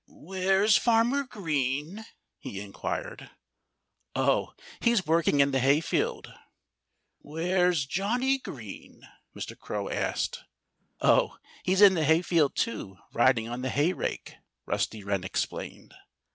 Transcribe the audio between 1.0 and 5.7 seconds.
Green?" he inquired. "Oh! He's working in the